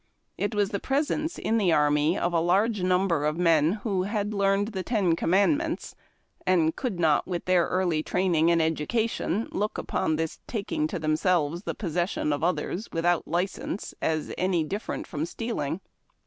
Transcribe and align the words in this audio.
It 0.35 0.55
was 0.55 0.71
the 0.71 0.79
presence 0.79 1.37
in 1.37 1.59
the 1.59 1.71
army 1.71 2.17
of 2.17 2.33
a 2.33 2.39
large 2.39 2.81
number 2.81 3.23
of 3.23 3.37
men 3.37 3.73
who 3.83 4.01
had 4.01 4.33
learned 4.33 4.69
the 4.69 4.81
ten 4.81 5.15
commandments, 5.15 5.93
and 6.43 6.75
could 6.75 6.99
not, 6.99 7.27
with 7.27 7.45
their 7.45 7.67
early 7.67 8.01
training 8.01 8.49
and 8.49 8.63
education, 8.63 9.47
look 9.51 9.77
upon 9.77 10.15
this 10.15 10.39
taking 10.47 10.87
to 10.87 10.97
them 10.97 11.15
selves 11.17 11.61
the 11.61 11.75
possessions 11.75 12.33
of 12.33 12.43
others 12.43 12.89
without 12.91 13.27
license 13.27 13.93
as 14.01 14.33
any 14.39 14.63
dif 14.63 14.87
ferent 14.87 15.05
from 15.05 15.21
stealino 15.23 15.79